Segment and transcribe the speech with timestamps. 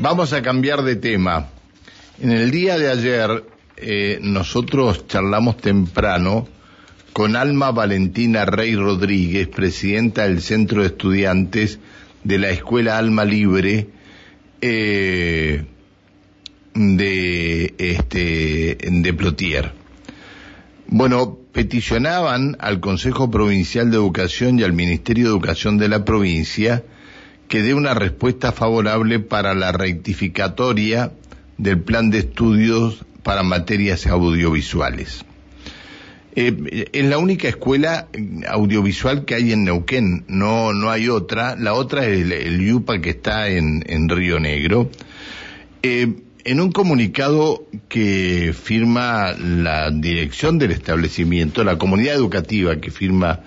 [0.00, 1.48] Vamos a cambiar de tema.
[2.20, 3.44] En el día de ayer
[3.76, 6.46] eh, nosotros charlamos temprano
[7.12, 11.80] con Alma Valentina Rey Rodríguez, presidenta del Centro de Estudiantes
[12.22, 13.88] de la Escuela Alma Libre
[14.60, 15.64] eh,
[16.74, 19.72] de, este, de Plotier.
[20.86, 26.84] Bueno, peticionaban al Consejo Provincial de Educación y al Ministerio de Educación de la provincia
[27.48, 31.12] que dé una respuesta favorable para la rectificatoria
[31.56, 35.24] del plan de estudios para materias audiovisuales.
[36.36, 38.08] Eh, es la única escuela
[38.46, 41.56] audiovisual que hay en Neuquén, no, no hay otra.
[41.56, 44.90] La otra es el, el IUPA que está en, en Río Negro.
[45.82, 53.40] Eh, en un comunicado que firma la dirección del establecimiento, la comunidad educativa que firma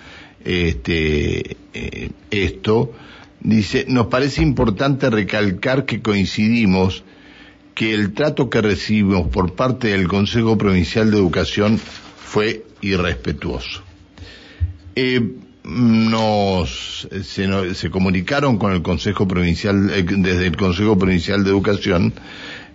[0.44, 2.92] este, eh, esto,
[3.42, 7.04] dice, nos parece importante recalcar que coincidimos
[7.74, 13.82] que el trato que recibimos por parte del Consejo Provincial de Educación fue irrespetuoso.
[14.94, 15.20] Eh,
[15.64, 22.12] nos se, se, comunicaron con el Consejo Provincial, eh, desde el Consejo Provincial de Educación,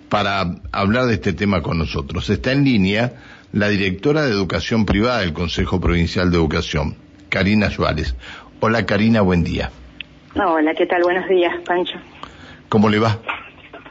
[0.10, 2.30] para hablar de este tema con nosotros.
[2.30, 3.14] Está en línea
[3.52, 6.96] la directora de Educación Privada del Consejo Provincial de Educación,
[7.30, 8.16] Karina Suárez.
[8.62, 9.72] Hola Karina, buen día.
[10.40, 11.02] Hola, ¿qué tal?
[11.02, 11.98] Buenos días, Pancho.
[12.70, 13.18] ¿Cómo le va?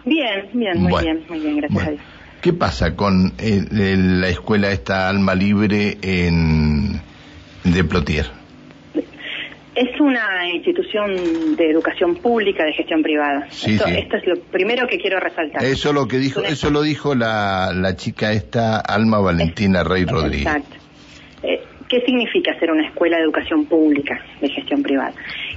[0.04, 1.88] Bien, bien, muy bien, muy bien, gracias bueno.
[1.88, 2.02] a Dios.
[2.40, 7.00] ¿Qué pasa con el, el, la escuela esta Alma Libre en
[7.64, 8.26] de Plotier?
[9.74, 13.46] Es una institución de educación pública de gestión privada.
[13.50, 13.94] Sí, esto, sí.
[13.96, 15.64] esto, es lo primero que quiero resaltar.
[15.64, 20.46] Eso lo que dijo, eso lo dijo la, la chica esta Alma Valentina Rey Rodríguez.
[20.46, 20.76] Exacto.
[21.42, 25.12] Eh, ¿Qué significa ser una escuela de educación pública de gestión privada?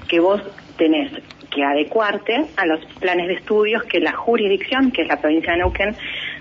[0.08, 0.42] Que vos
[0.80, 1.12] tenés
[1.52, 5.60] que adecuarte a los planes de estudios que la jurisdicción, que es la provincia de
[5.60, 5.96] Neuquén,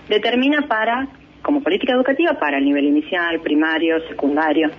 [0.09, 1.09] determina para,
[1.43, 4.71] como política educativa, para el nivel inicial, primario, secundario.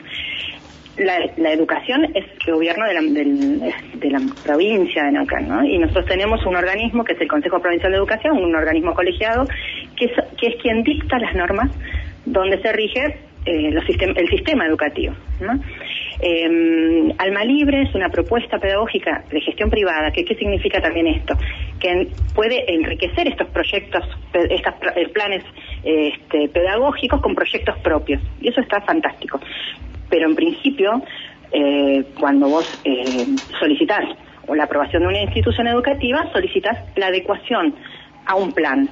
[0.98, 5.64] La, educación es el gobierno de la, provincia de Neuquén, ¿no?
[5.64, 9.46] Y nosotros tenemos un organismo que es el Consejo Provincial de Educación, un organismo colegiado,
[9.96, 11.70] que es, quien dicta las normas
[12.26, 15.16] donde se rige eh, el sistema educativo.
[15.40, 15.60] ¿no?
[16.22, 20.12] Eh, Alma Libre es una propuesta pedagógica de gestión privada.
[20.12, 21.36] que ¿Qué significa también esto?
[21.80, 24.04] Que puede enriquecer estos proyectos,
[24.34, 24.74] estos
[25.14, 25.44] planes
[25.84, 28.22] este, pedagógicos con proyectos propios.
[28.42, 29.40] Y eso está fantástico.
[30.10, 31.02] Pero en principio,
[31.52, 33.26] eh, cuando vos eh,
[33.60, 34.04] solicitas
[34.56, 37.76] la aprobación de una institución educativa, solicitas la adecuación
[38.26, 38.90] a un plan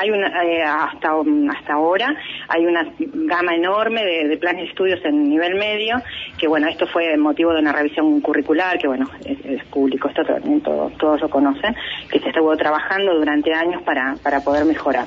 [0.00, 2.16] hay una, eh, hasta, ahora
[2.48, 5.96] hay una gama enorme de, planes de estudios en nivel medio,
[6.38, 10.22] que bueno, esto fue motivo de una revisión curricular, que bueno, es, público, esto
[10.64, 11.76] todos, todos lo conocen,
[12.10, 15.04] que se estuvo trabajando durante años para, para poder mejorar.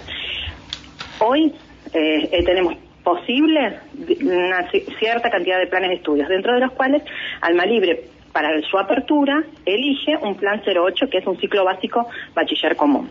[1.19, 1.51] Hoy
[1.91, 3.79] eh, tenemos posible
[4.21, 7.01] una cierta cantidad de planes de estudios, dentro de los cuales
[7.41, 12.75] Alma Libre para su apertura elige un plan 08 que es un ciclo básico bachiller
[12.75, 13.09] común.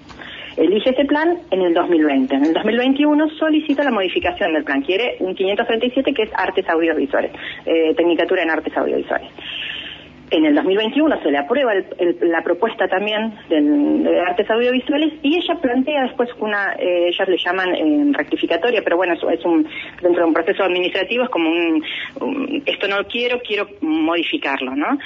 [0.57, 2.35] Elige ese plan en el 2020.
[2.35, 4.83] En el 2021 solicita la modificación del plan.
[4.83, 7.33] Quiere un 537 que es artes audiovisuales,
[7.65, 9.29] eh, tecnicatura en artes audiovisuales.
[10.33, 11.73] En el 2021 se le aprueba
[12.23, 17.37] la propuesta también de, de, artes audiovisuales y ella plantea después una, eh, ellas le
[17.37, 19.69] llaman eh, rectificatoria, pero bueno, es, un
[20.01, 21.85] dentro de un proceso administrativo es como un,
[22.65, 24.99] esto no quiero, quiero modificarlo, ¿no?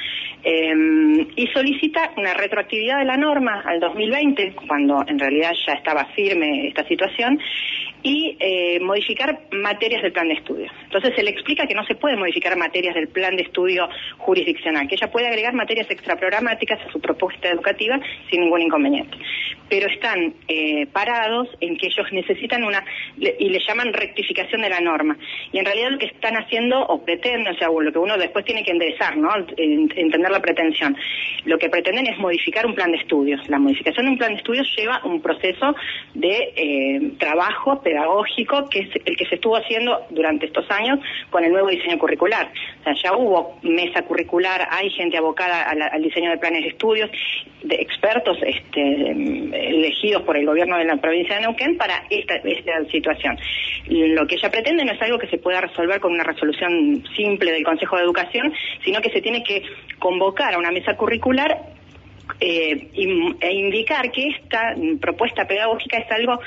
[0.44, 6.04] Eh, y solicita una retroactividad de la norma al 2020, cuando en realidad ya estaba
[6.14, 7.36] firme esta situación,
[8.02, 10.70] y eh, modificar materias del plan de estudio.
[10.84, 14.88] Entonces se le explica que no se puede modificar materias del plan de estudio jurisdiccional,
[14.88, 17.98] que ella puede agregar materias extraprogramáticas a su propuesta educativa
[18.30, 19.16] sin ningún inconveniente.
[19.68, 22.84] Pero están eh, parados en que ellos necesitan una,
[23.16, 25.16] y le llaman rectificación de la norma.
[25.52, 28.44] Y en realidad lo que están haciendo, o pretenden, o sea, lo que uno después
[28.44, 29.30] tiene que enderezar, ¿no?
[29.56, 30.96] Entender la pretensión.
[31.44, 33.46] Lo que pretenden es modificar un plan de estudios.
[33.48, 35.74] La modificación de un plan de estudios lleva un proceso
[36.14, 40.98] de eh, trabajo pedagógico que es el que se estuvo haciendo durante estos años
[41.30, 42.50] con el nuevo diseño curricular.
[42.80, 47.08] O sea, ya hubo mesa curricular, hay gente abocada al diseño de planes de estudios,
[47.62, 52.84] de expertos este, elegidos por el gobierno de la provincia de Neuquén para esta, esta
[52.90, 53.38] situación.
[53.86, 57.52] Lo que ella pretende no es algo que se pueda resolver con una resolución simple
[57.52, 58.52] del Consejo de Educación,
[58.84, 59.62] sino que se tiene que
[60.00, 61.56] convocar a una mesa curricular
[62.40, 62.88] eh,
[63.40, 66.40] e indicar que esta propuesta pedagógica es algo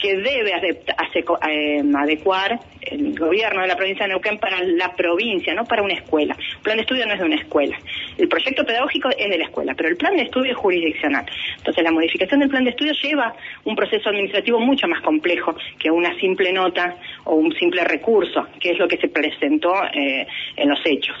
[0.00, 5.64] que debe eh, adecuar el gobierno de la provincia de Neuquén para la provincia, no
[5.64, 6.36] para una escuela.
[6.38, 7.76] El plan de estudio no es de una escuela.
[8.16, 11.26] El proyecto pedagógico es de la escuela, pero el plan de estudio es jurisdiccional.
[11.58, 13.34] Entonces, la modificación del plan de estudio lleva
[13.64, 18.70] un proceso administrativo mucho más complejo que una simple nota o un simple recurso, que
[18.70, 21.16] es lo que se presentó eh, en los hechos.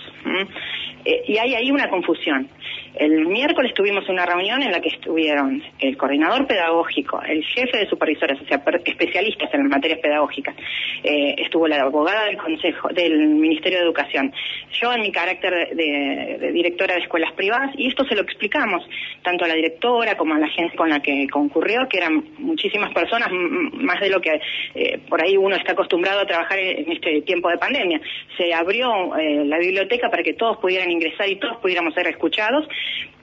[1.04, 2.48] Eh, y hay ahí una confusión.
[2.94, 7.88] El miércoles tuvimos una reunión en la que estuvieron el coordinador pedagógico, el jefe de
[7.88, 10.54] supervisores, o sea, especialistas en las materias pedagógicas,
[11.02, 14.32] eh, estuvo la abogada del Consejo, del Ministerio de Educación,
[14.80, 18.82] yo en mi carácter de, directora de escuelas privadas, y esto se lo explicamos
[19.22, 22.92] tanto a la directora como a la gente con la que concurrió, que eran muchísimas
[22.92, 24.40] personas, más de lo que
[24.74, 28.00] eh, por ahí uno está acostumbrado a trabajar en este tiempo de pandemia.
[28.36, 32.68] Se abrió eh, la biblioteca para que todos pudieran ingresar y todos pudiéramos ser escuchados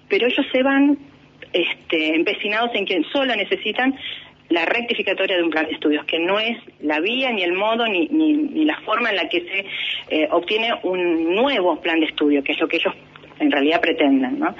[0.07, 0.97] pero ellos se van
[1.53, 3.95] este, empecinados en que solo necesitan
[4.49, 7.87] la rectificatoria de un plan de estudios, que no es la vía, ni el modo,
[7.87, 9.65] ni, ni, la forma en la que se
[10.15, 12.93] eh, obtiene un nuevo plan de estudio, que es lo que ellos
[13.39, 14.55] en realidad pretenden, ¿no?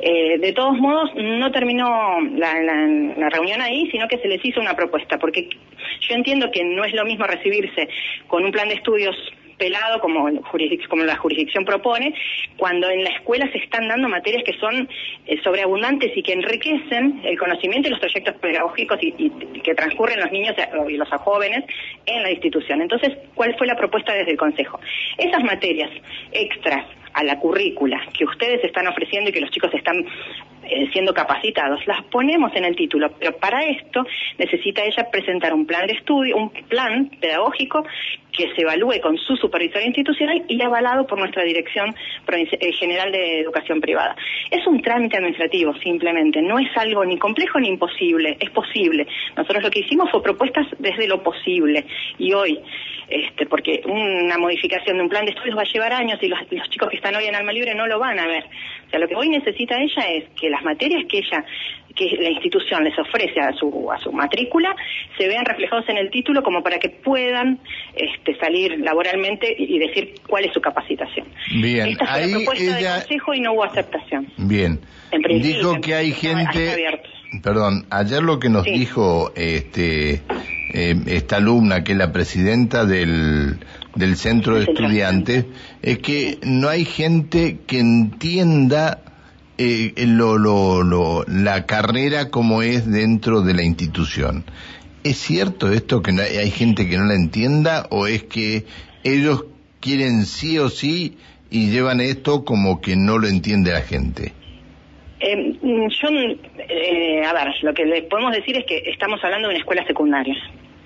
[0.00, 4.60] Eh, de todos modos, no terminó la, la, reunión ahí, sino que se les hizo
[4.60, 5.48] una propuesta, porque
[6.00, 7.88] yo entiendo que no es lo mismo recibirse
[8.26, 9.14] con un plan de estudios
[9.62, 10.28] pelado como,
[10.88, 12.12] como la jurisdicción propone,
[12.56, 14.88] cuando en la escuela se están dando materias que son
[15.26, 19.30] eh, sobreabundantes y que enriquecen el conocimiento y los proyectos pedagógicos y,
[19.62, 20.56] que transcurren los niños
[20.88, 21.64] y los jóvenes
[22.06, 22.82] en la institución.
[22.82, 24.80] Entonces, ¿cuál fue la propuesta desde el Consejo?
[25.16, 25.90] Esas materias
[26.32, 30.04] extras a la currícula que ustedes están ofreciendo y que los chicos están
[30.64, 34.06] eh, siendo capacitados, las ponemos en el título, pero para esto
[34.38, 37.84] necesita ella presentar un plan de estudio, un plan pedagógico
[38.32, 41.94] que se evalúe con su supervisor institucional y avalado por nuestra Dirección
[42.28, 44.16] eh, General de Educación Privada.
[44.50, 49.06] Es un trámite administrativo, simplemente, no es algo ni complejo ni imposible, es posible.
[49.36, 51.84] Nosotros lo que hicimos fue propuestas desde lo posible
[52.18, 52.58] y hoy
[53.12, 56.38] este, porque una modificación de un plan de estudios va a llevar años y los,
[56.70, 58.44] chicos que están hoy en Alma Libre no lo van a ver.
[58.86, 61.44] O sea, lo que hoy necesita ella es que las materias que ella,
[61.94, 64.74] que la institución les ofrece a su, a su matrícula,
[65.18, 67.58] se vean reflejados en el título como para que puedan
[67.94, 71.26] este, salir laboralmente y, decir cuál es su capacitación.
[71.60, 74.26] Bien, Esta fue la propuesta del Consejo y no hubo aceptación.
[74.38, 74.80] Bien.
[75.40, 77.10] Dijo que hay gente...
[77.40, 80.22] Perdón, ayer lo que nos dijo este
[80.74, 83.58] eh, esta alumna que es la presidenta del,
[83.94, 85.46] del centro de estudiantes
[85.80, 89.00] es que no hay gente que entienda
[89.56, 94.44] eh, lo, lo, lo, la carrera como es dentro de la institución.
[95.04, 98.66] ¿Es cierto esto que no hay, hay gente que no la entienda o es que
[99.04, 99.44] ellos
[99.80, 101.16] quieren sí o sí
[101.50, 104.32] y llevan esto como que no lo entiende la gente?
[105.24, 106.08] Eh, yo,
[106.68, 109.86] eh, a ver, lo que les podemos decir es que estamos hablando de una escuela
[109.86, 110.36] secundaria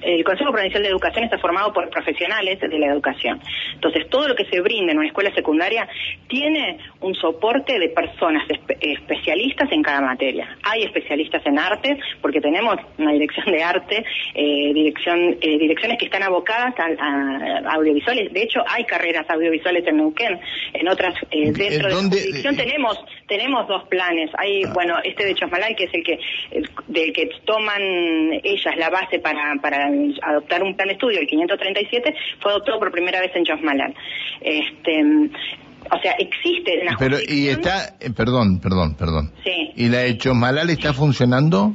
[0.03, 3.41] el Consejo Provincial de Educación está formado por profesionales de la educación.
[3.75, 5.89] Entonces, todo lo que se brinda en una escuela secundaria
[6.29, 8.45] tiene un soporte de personas
[8.81, 10.57] especialistas en cada materia.
[10.63, 14.05] Hay especialistas en arte, porque tenemos una dirección de arte,
[14.35, 18.33] eh, dirección, eh, direcciones que están abocadas a, audiovisuales.
[18.33, 20.39] De hecho, hay carreras audiovisuales en Neuquén.
[20.73, 24.31] En otras, eh, dentro de la dirección tenemos, tenemos dos planes.
[24.39, 24.71] Hay, ah.
[24.75, 26.19] bueno, este de Chosmalay, que es el que,
[26.89, 27.83] del que toman
[28.43, 29.86] ellas la base para, para
[30.23, 33.95] adoptar un plan de estudio, el 537, fue adoptado por primera vez en Josmalan.
[34.41, 35.03] Este,
[35.91, 39.33] o sea, existe la Pero, y está, eh, perdón, perdón, perdón.
[39.45, 39.73] Sí.
[39.77, 41.73] ¿Y la de Chosmalal está funcionando?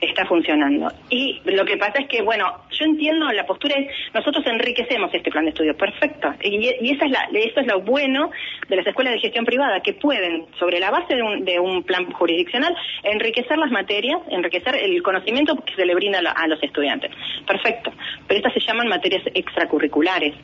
[0.00, 0.92] Está funcionando.
[1.10, 5.30] Y lo que pasa es que, bueno, yo entiendo la postura es, nosotros enriquecemos este
[5.30, 6.32] plan de estudio, perfecto.
[6.42, 8.30] Y, esa es la, eso es lo bueno
[8.68, 11.82] de las escuelas de gestión privada, que pueden, sobre la base de un, de un
[11.82, 17.10] plan jurisdiccional, enriquecer las materias, enriquecer el conocimiento que se le brinda a los estudiantes.
[17.46, 17.92] Perfecto.
[18.26, 20.34] Pero estas se llaman materias extracurriculares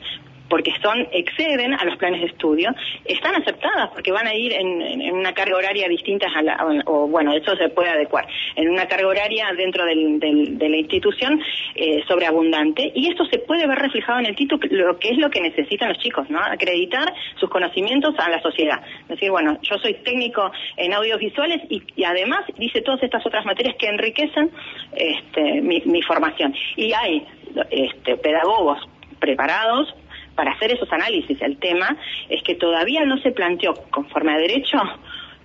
[0.49, 2.73] porque son exceden a los planes de estudio,
[3.05, 7.33] están aceptadas porque van a ir en, una carga horaria distinta a la, o, bueno,
[7.33, 11.41] eso se puede adecuar, en una carga horaria dentro de la institución
[11.75, 15.29] eh, sobreabundante y esto se puede ver reflejado en el título, lo que es lo
[15.29, 16.39] que necesitan los chicos, ¿no?
[16.39, 18.81] Acreditar sus conocimientos a la sociedad.
[19.03, 23.45] Es decir, bueno, yo soy técnico en audiovisuales y, y además dice todas estas otras
[23.45, 24.51] materias que enriquecen
[24.95, 26.53] este, mi, mi formación.
[26.75, 27.25] Y hay
[27.71, 28.79] este, pedagogos
[29.19, 29.93] preparados
[30.35, 31.41] para hacer esos análisis.
[31.41, 31.97] El tema
[32.29, 34.77] es que todavía no se planteó conforme a derecho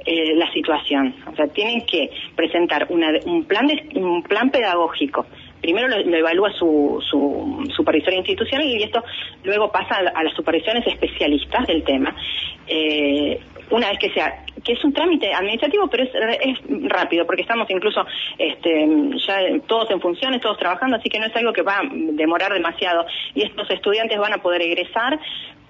[0.05, 1.15] eh, la situación.
[1.31, 5.27] O sea, tienen que presentar un, plan un plan pedagógico.
[5.61, 9.05] Primero lo, evalúa su, su supervisor institucional y esto
[9.45, 12.17] luego pasa a, las supervisiones especialistas del tema.
[12.67, 16.59] Eh, una vez que sea, que es un trámite administrativo, pero es, es
[16.91, 18.05] rápido, porque estamos incluso
[18.39, 18.87] este,
[19.27, 22.53] ya todos en funciones, todos trabajando, así que no es algo que va a demorar
[22.53, 23.07] demasiado.
[23.35, 25.19] Y estos estudiantes van a poder egresar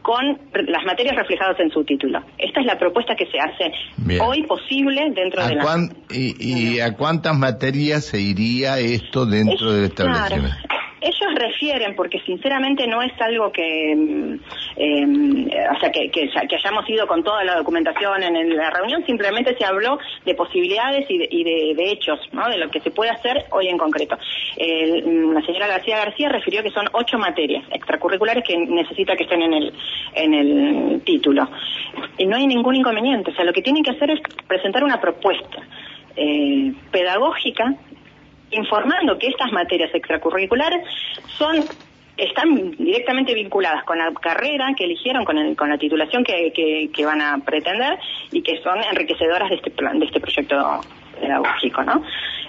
[0.03, 2.23] con las materias reflejadas en su título.
[2.39, 3.73] Esta es la propuesta que se hace
[4.21, 5.89] hoy posible dentro de la...
[6.11, 10.57] Y, y, a cuántas materias se iría esto dentro del establecimiento?
[11.01, 14.35] Ellos refieren, porque sinceramente no es algo que, mm,
[14.77, 19.57] eh, o sea, que, que, hayamos ido con toda la documentación en, la reunión, simplemente
[19.57, 22.49] se habló de posibilidades y de, de, hechos, ¿no?
[22.49, 24.17] De lo que se puede hacer hoy en concreto.
[24.59, 29.43] Mm, la señora García García refirió que son ocho materias extracurriculares que necesita que estén
[29.43, 29.73] en el,
[30.15, 31.49] en el título.
[32.19, 35.01] Y no hay ningún inconveniente, o sea, lo que tienen que hacer es presentar una
[35.01, 35.63] propuesta
[36.17, 37.75] eh, pedagógica
[38.51, 40.87] informando que estas materias extracurriculares
[41.39, 41.65] son
[42.17, 47.23] están directamente vinculadas con la carrera que eligieron, con, el, con la titulación que, van
[47.23, 47.99] a pretender
[48.31, 50.81] y que son enriquecedoras de este plan, de este proyecto
[51.19, 52.03] pedagógico, ¿no?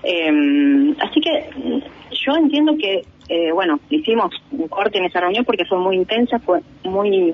[0.04, 1.50] Em, así que
[2.12, 6.40] yo entiendo que, eh, bueno, hicimos un corte en esa reunión porque fue muy intensa,
[6.40, 7.34] fue muy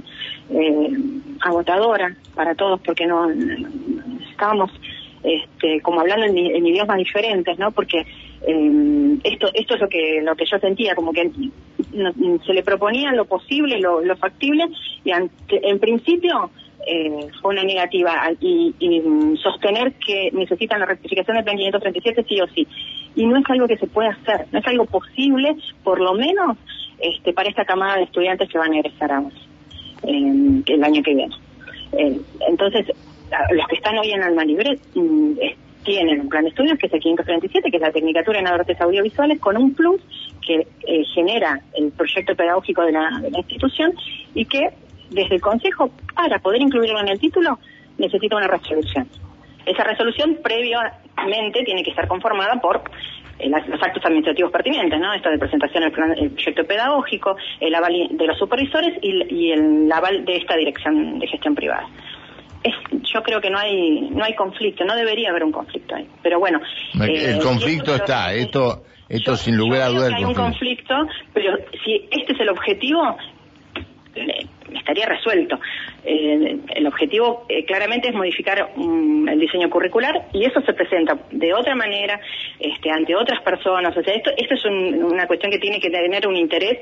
[0.51, 0.89] eh,
[1.41, 3.29] agotadora para todos porque no
[4.29, 4.71] estábamos
[5.23, 7.71] este, como hablando en, idiomas diferentes, ¿no?
[7.71, 8.05] Porque
[8.45, 11.31] eh, esto esto es lo que lo que yo sentía, como que
[12.45, 14.67] se le proponía lo posible, lo, factible,
[15.03, 16.51] y en principio
[16.89, 18.73] eh, fue una negativa y,
[19.43, 22.65] sostener que necesitan la rectificación del plan 537 sí o sí.
[23.15, 26.57] Y no es algo que se pueda hacer, no es algo posible, por lo menos
[26.99, 29.35] este, para esta camada de estudiantes que van a egresar ahora,
[30.03, 31.35] eh, el año que viene.
[31.91, 32.87] Eh, entonces,
[33.51, 35.31] los que están hoy en Alma Libre mm,
[35.87, 38.79] tienen un plan de estudios que es el 537, que es la Tecnicatura en Artes
[38.81, 40.01] Audiovisuales, con un plus
[40.45, 43.93] que eh, genera el proyecto pedagógico de la, institución
[44.35, 44.69] y que
[45.09, 47.57] desde el Consejo, para poder incluirlo en el título,
[47.97, 49.07] necesita una resolución.
[49.65, 52.81] Esa resolución previamente tiene que estar conformada por
[53.39, 55.13] eh, los actos administrativos pertinentes, ¿no?
[55.13, 60.35] Esto de presentación del proyecto pedagógico, el aval de los supervisores y el aval de
[60.35, 61.87] esta dirección de gestión privada
[63.13, 66.07] yo creo que no hay no hay conflicto, no debería haber un conflicto ahí.
[66.23, 66.59] Pero bueno,
[67.01, 70.13] el eh, conflicto está, esto esto sin lugar a dudas.
[70.15, 70.93] Hay un conflicto,
[71.33, 73.17] pero si este es el objetivo,
[74.77, 75.59] estaría resuelto.
[76.03, 81.17] Eh, el objetivo eh, claramente es modificar mm, el diseño curricular y eso se presenta
[81.31, 82.19] de otra manera
[82.59, 83.95] este, ante otras personas.
[83.95, 86.79] O sea, esto, esto es una cuestión que tiene que tener un interés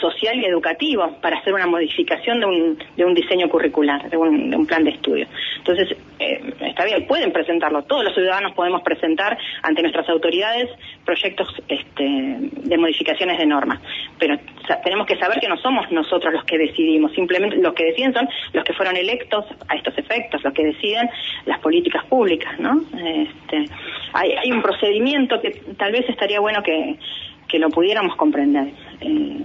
[0.00, 4.66] social y educativo para hacer una modificación de un, de un diseño curricular, de un,
[4.66, 5.26] plan de estudio.
[5.58, 7.82] Entonces, eh, está bien, pueden presentarlo.
[7.82, 10.70] Todos los ciudadanos podemos presentar ante nuestras autoridades
[11.04, 13.80] proyectos este, de modificaciones de normas.
[14.22, 14.38] Pero
[14.84, 18.28] tenemos que saber que no somos nosotros los que decidimos, simplemente los que deciden son
[18.52, 21.10] los que fueron electos a estos efectos, los que deciden
[21.44, 22.82] las políticas públicas, ¿no?
[22.96, 23.64] Este,
[24.12, 27.00] hay, hay un procedimiento que tal vez estaría bueno que,
[27.48, 28.68] que lo pudiéramos comprender.
[29.00, 29.38] Eh,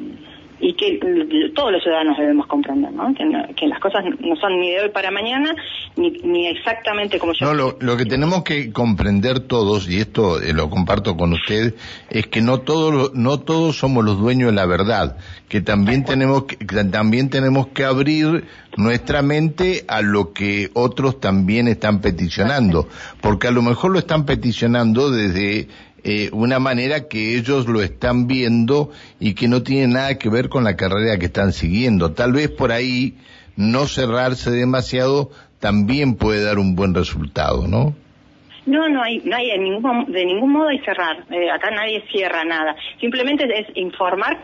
[0.60, 1.00] y que
[1.54, 3.14] todos los ciudadanos debemos comprender, ¿no?
[3.14, 5.54] Que, las cosas no son ni de hoy para mañana,
[5.96, 7.46] ni, ni exactamente como yo...
[7.46, 11.76] No, lo, lo, que tenemos que comprender todos, y esto eh, lo comparto con usted,
[12.10, 16.46] es que no todos, no todos somos los dueños de la verdad, que también tenemos
[16.46, 18.46] que, también tenemos que abrir
[18.78, 22.88] nuestra mente a lo que otros también están peticionando,
[23.22, 25.68] porque a lo mejor lo están peticionando desde
[26.10, 30.48] eh, una manera que ellos lo están viendo y que no tiene nada que ver
[30.48, 32.14] con la carrera que están siguiendo.
[32.14, 33.16] Tal vez por ahí
[33.58, 37.94] no cerrarse demasiado también puede dar un buen resultado, ¿no?
[38.66, 41.26] No, no hay, no hay de ningún, de ningún modo hay cerrar.
[41.30, 42.74] Eh, acá nadie cierra nada.
[43.02, 44.38] Simplemente es informar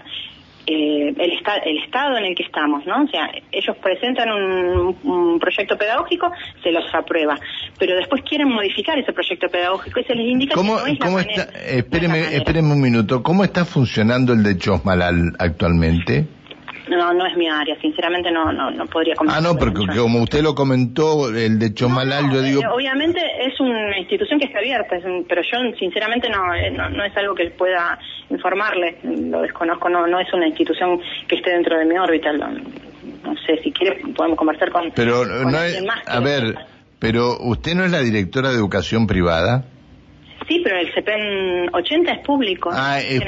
[0.65, 1.31] eh, el,
[1.65, 3.03] el estado en el que estamos, ¿no?
[3.03, 7.37] O sea, ellos presentan un, proyecto pedagógico, se los aprueba,
[7.77, 11.27] pero después quieren modificar ese proyecto pedagógico y se les indica ¿Cómo, que no es
[11.27, 16.27] está, espéreme, un minuto, ¿cómo está funcionando el de Chosmalal actualmente?
[16.97, 19.39] No, no es mi área, sinceramente no, no, no podría comentar.
[19.39, 22.61] Ah, no, porque como usted lo comentó, el de Chomalal, yo digo...
[22.61, 24.97] Eh, obviamente es una institución que está abierta,
[25.27, 27.97] pero yo sinceramente eh, no, no, es algo que pueda
[28.29, 33.35] informarle, lo desconozco, no, no es una institución que esté dentro de mi órbita, no
[33.45, 34.91] sé, si quiere podemos conversar con...
[34.91, 36.55] Pero no A ver,
[36.99, 39.65] pero usted no es la directora de educación privada.
[40.47, 42.69] Sí, pero el CEPEN 80 es público.
[42.73, 43.21] Ah, es,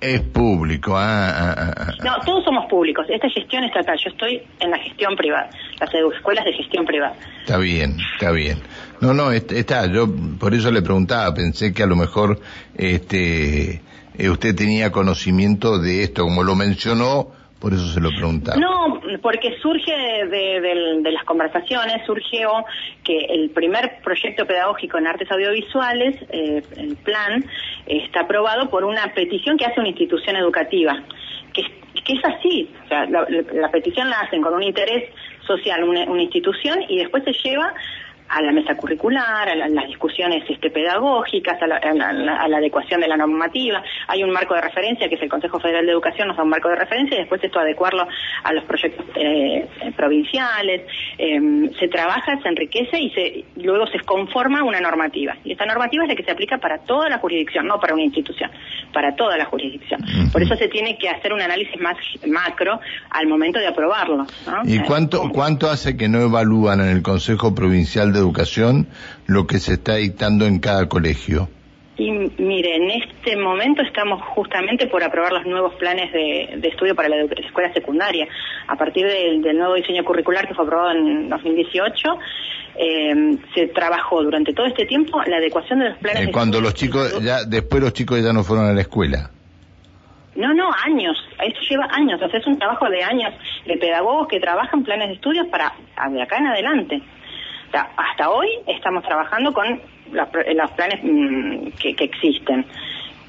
[0.00, 0.96] es público.
[0.96, 3.06] Ah, ah, ah, ah, No, todos somos públicos.
[3.08, 3.96] Esta es gestión estatal.
[4.02, 5.50] Yo estoy en la gestión privada,
[5.80, 7.14] las escuelas de gestión privada.
[7.40, 8.58] Está bien, está bien.
[9.00, 9.86] No, no, está.
[9.86, 11.32] Yo por eso le preguntaba.
[11.34, 12.40] Pensé que a lo mejor
[12.76, 13.80] este
[14.18, 18.56] eh, usted tenía conocimiento de esto, como lo mencionó por eso se lo preguntaba.
[18.58, 22.50] No, porque surge de, las conversaciones, surgió
[23.02, 27.44] que el primer proyecto pedagógico en artes audiovisuales, eh, el plan,
[27.86, 31.02] está aprobado por una petición que hace una institución educativa,
[31.52, 35.12] que, es así, o sea, la, petición la hacen con un interés
[35.46, 37.74] social una institución y después se lleva
[38.28, 43.82] a la mesa curricular, a, las discusiones este, pedagógicas, a la, adecuación de la normativa.
[44.06, 46.50] Hay un marco de referencia que es el Consejo Federal de Educación, nos da un
[46.50, 48.06] marco de referencia y después esto adecuarlo
[48.42, 49.66] a los proyectos eh,
[49.96, 50.82] provinciales.
[51.16, 55.36] Em, se trabaja, se enriquece y se, luego se conforma una normativa.
[55.44, 58.04] Y esta normativa es la que se aplica para toda la jurisdicción, no para una
[58.04, 58.50] institución,
[58.92, 60.00] para toda la jurisdicción.
[60.32, 62.80] Por eso se tiene que hacer un análisis más macro
[63.10, 64.26] al momento de aprobarlo.
[64.64, 68.86] ¿Y cuánto, cuánto hace que no evalúan en el Consejo Provincial de educación
[69.26, 71.48] lo que se está dictando en cada colegio?
[71.98, 77.08] Y mire, en este momento estamos justamente por aprobar los nuevos planes de, estudio para
[77.08, 78.28] la, escuela secundaria.
[78.68, 82.08] A partir del, nuevo diseño curricular que fue aprobado en 2018,
[82.76, 86.28] eh, se trabajó durante todo este tiempo la adecuación de los planes.
[86.28, 89.30] Eh, cuando los chicos, ya después los chicos ya no fueron a la escuela.
[90.36, 91.16] No, no, años.
[91.44, 92.22] Esto lleva años.
[92.22, 93.34] O sea, es un trabajo de años
[93.66, 95.74] de pedagogos que trabajan planes de estudios para
[96.12, 97.02] de acá en adelante
[97.72, 99.80] hasta hoy estamos trabajando con
[100.12, 100.28] los,
[100.72, 102.64] planes mm, que, existen.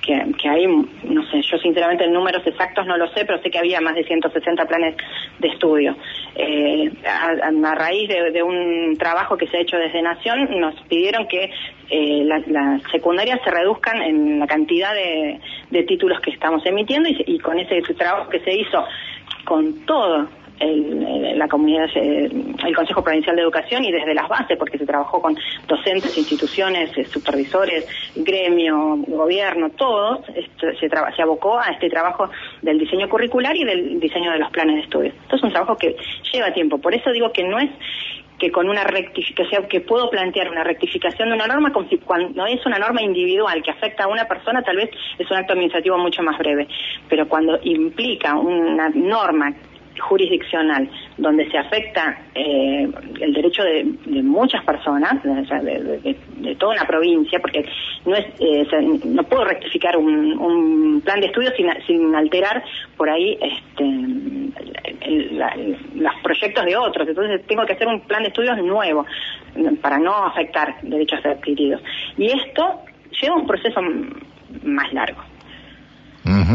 [0.02, 3.60] Que, hay, no sé, yo sinceramente en números exactos no lo sé, pero sé que
[3.60, 4.96] había más de 160 planes
[5.38, 5.96] de estudio.
[6.36, 11.52] Eh, a, raíz de, un trabajo que se ha hecho desde Nación, nos pidieron que
[11.90, 15.40] eh, las secundarias se reduzcan en la cantidad de,
[15.84, 18.86] títulos que estamos emitiendo y con ese trabajo que se hizo
[19.46, 20.28] con todo
[20.60, 22.30] el, la comunidad, eh,
[22.66, 25.38] el Consejo Provincial de Educación y desde las bases, porque se trabajó con
[25.68, 32.30] docentes, instituciones, eh, supervisores, gremio, gobierno, todo, se, se abocó a este trabajo
[32.62, 35.12] del diseño curricular y del diseño de los planes de estudio.
[35.24, 35.96] Esto es un trabajo que
[36.32, 37.70] lleva tiempo, por eso digo que no es
[38.40, 42.46] que con una rectificación, que puedo plantear una rectificación de una norma como si cuando
[42.46, 44.90] es una norma individual que afecta a una persona, tal vez
[45.20, 46.68] es un acto administrativo mucho más breve.
[47.10, 49.54] Pero cuando implica una norma
[50.00, 52.90] jurisdiccional donde se afecta eh,
[53.20, 53.84] el derecho de,
[54.24, 56.16] muchas personas, de,
[56.58, 57.66] toda una provincia, porque
[58.06, 58.66] no es eh,
[59.06, 61.52] no puedo rectificar un, plan de estudio
[61.86, 62.64] sin, alterar
[62.98, 63.84] por ahí este,
[65.96, 67.08] los proyectos de otros.
[67.08, 69.06] Entonces tengo que hacer un plan de estudios nuevo
[69.82, 71.82] para no afectar derechos adquiridos.
[72.18, 72.82] Y esto
[73.22, 73.82] lleva un proceso
[74.64, 75.22] más largo.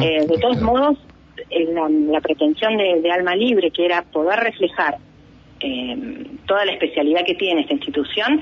[0.03, 0.99] Eh, de todos modos,
[1.73, 4.97] la, la pretensión de, Alma Libre, que era poder reflejar
[5.61, 8.41] eh, toda la especialidad que tiene esta institución,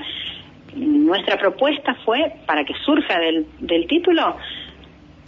[0.75, 4.35] nuestra propuesta fue, para que surja del, del título,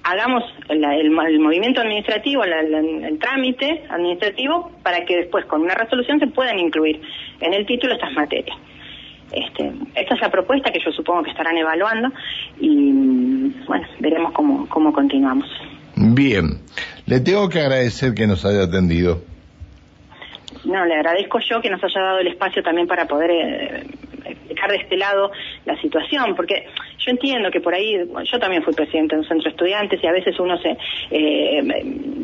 [0.05, 6.59] hagamos el, movimiento administrativo, el trámite administrativo, para que después con una resolución se puedan
[6.59, 7.01] incluir
[7.41, 8.55] en el título estas materias.
[9.31, 12.09] Este, esta es la propuesta que yo supongo que estarán evaluando
[12.59, 12.91] y
[13.65, 15.49] bueno, veremos cómo, cómo continuamos.
[15.95, 16.59] Bien,
[17.05, 19.21] le tengo que agradecer que nos haya atendido.
[20.65, 23.83] No, le agradezco yo que nos haya dado el espacio también para poder eh,
[24.25, 25.31] explicar de este lado
[25.65, 26.65] la situación, porque
[26.99, 27.97] yo entiendo que por ahí,
[28.31, 30.75] yo también fui presidente de un centro de estudiantes y a veces uno se
[31.11, 31.61] eh,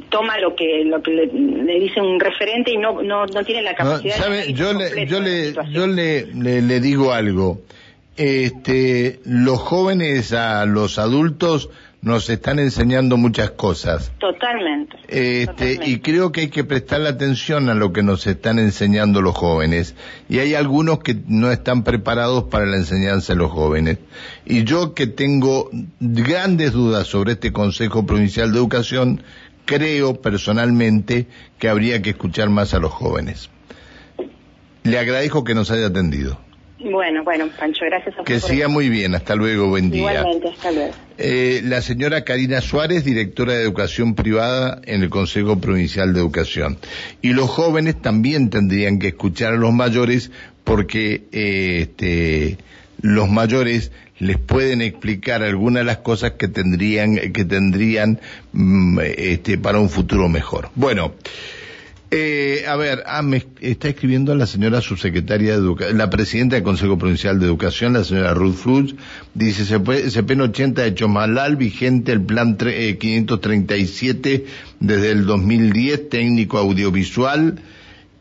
[0.10, 3.76] toma lo que lo que le, dice un referente y no no, no tiene la
[3.76, 7.62] capacidad de yo le yo le yo le, le digo algo.
[8.18, 11.70] Este los jóvenes a los adultos
[12.02, 14.12] nos están enseñando muchas cosas.
[14.20, 19.22] Totalmente, este, Y creo que hay que prestarle atención a lo que nos están enseñando
[19.22, 19.96] los jóvenes.
[20.28, 24.00] Y hay algunos que no están preparados para la enseñanza de los jóvenes.
[24.46, 29.24] Y yo que tengo grandes dudas sobre este Consejo Provincial de Educación,
[29.66, 31.28] creo personalmente
[31.60, 33.50] que habría que escuchar más a los jóvenes.
[34.84, 36.40] Le agradezco que nos haya atendido.
[36.84, 40.14] Bueno, bueno, Pancho, gracias a Que siga muy bien, hasta luego, buen día.
[40.14, 40.94] Igualmente, hasta luego.
[41.18, 46.78] Eh, la señora Karina Suárez, directora de Educación Privada en el Consejo Provincial de Educación.
[47.22, 50.32] Y los jóvenes también tendrían que escuchar a los mayores
[50.64, 52.58] porque eh, este,
[53.02, 58.20] los mayores les pueden explicar algunas de las cosas que tendrían, que tendrían
[58.54, 60.70] mm, este, para un futuro mejor.
[60.76, 61.14] Bueno.
[62.14, 66.64] Eh, a ver, ah, me está escribiendo la señora subsecretaria de Educación, la presidenta del
[66.64, 68.96] Consejo Provincial de Educación, la señora Ruth Fuchs,
[69.34, 74.46] dice, CPN 80 de Chomalal, vigente el plan 537 eh,
[74.82, 77.62] desde el 2010, técnico audiovisual,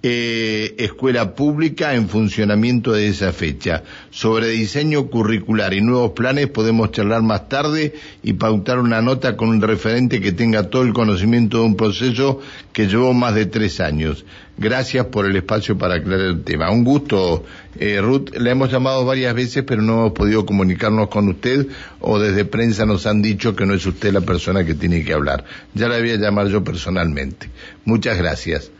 [0.02, 3.82] eh, escuela pública en funcionamiento de esa fecha.
[4.10, 9.50] Sobre diseño curricular y nuevos planes podemos charlar más tarde y pautar una nota con
[9.50, 12.40] un referente que tenga todo el conocimiento de un proceso
[12.72, 14.24] que llevó más de tres años.
[14.56, 16.70] Gracias por el espacio para aclarar el tema.
[16.70, 17.44] Un gusto,
[17.78, 18.30] eh, Ruth.
[18.38, 21.66] Le hemos llamado varias veces, pero no hemos podido comunicarnos con usted
[22.00, 25.14] o desde prensa nos han dicho que no es usted la persona que tiene que
[25.14, 25.44] hablar.
[25.74, 27.48] Ya la voy a llamar yo personalmente.
[27.84, 28.70] Muchas gracias.